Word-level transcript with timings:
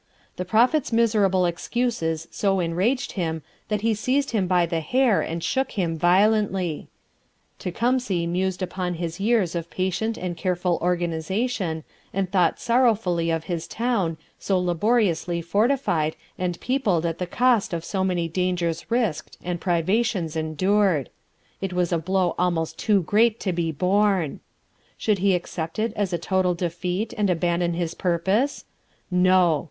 The 0.37 0.45
Prophet's 0.45 0.91
miserable 0.91 1.45
excuses 1.45 2.27
so 2.31 2.59
enraged 2.59 3.11
him 3.11 3.43
that 3.67 3.81
he 3.81 3.93
seized 3.93 4.31
him 4.31 4.47
by 4.47 4.65
the 4.65 4.79
hair 4.79 5.21
and 5.21 5.43
shook 5.43 5.73
him 5.73 5.95
violently. 5.95 6.87
Tecumseh 7.59 8.25
mused 8.25 8.63
upon 8.63 8.95
his 8.95 9.19
years 9.19 9.53
of 9.53 9.69
patient 9.69 10.17
and 10.17 10.35
careful 10.35 10.79
organization, 10.81 11.83
and 12.15 12.31
thought 12.31 12.59
sorrowfully 12.59 13.29
of 13.29 13.43
his 13.43 13.67
town, 13.67 14.17
so 14.39 14.57
laboriously 14.57 15.39
fortified, 15.39 16.15
and 16.35 16.59
peopled 16.59 17.05
at 17.05 17.19
the 17.19 17.27
cost 17.27 17.71
of 17.71 17.85
so 17.85 18.03
many 18.03 18.27
dangers 18.27 18.89
risked 18.89 19.37
and 19.43 19.61
privations 19.61 20.35
endured. 20.35 21.11
It 21.61 21.73
was 21.73 21.91
a 21.93 21.99
blow 21.99 22.33
almost 22.39 22.79
too 22.79 23.03
great 23.03 23.39
to 23.41 23.53
be 23.53 23.71
borne. 23.71 24.39
Should 24.97 25.19
he 25.19 25.35
accept 25.35 25.77
it 25.77 25.93
as 25.95 26.11
a 26.11 26.17
total 26.17 26.55
defeat 26.55 27.13
and 27.15 27.29
abandon 27.29 27.73
his 27.75 27.93
purpose? 27.93 28.65
No! 29.11 29.59